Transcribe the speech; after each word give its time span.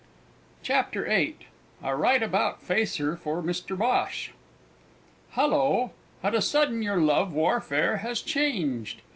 CHAPTER 0.63 1.05
VIII 1.05 1.35
A 1.83 1.95
RIGHTABOUT 1.95 2.63
FACER 2.63 3.15
FOR 3.15 3.39
MR 3.43 3.77
BHOSH 3.77 4.31
Halloo! 5.33 5.89
at 6.23 6.33
a 6.33 6.41
sudden 6.41 6.81
your 6.81 6.99
love 6.99 7.33
warfare 7.33 8.01
is 8.03 8.23
changed! 8.23 9.03